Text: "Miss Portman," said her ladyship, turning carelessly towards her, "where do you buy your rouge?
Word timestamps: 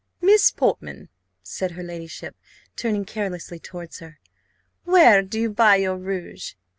"Miss 0.19 0.49
Portman," 0.49 1.09
said 1.43 1.73
her 1.73 1.83
ladyship, 1.83 2.35
turning 2.75 3.05
carelessly 3.05 3.59
towards 3.59 3.99
her, 3.99 4.17
"where 4.83 5.21
do 5.21 5.39
you 5.39 5.51
buy 5.51 5.75
your 5.75 5.95
rouge? 5.95 6.55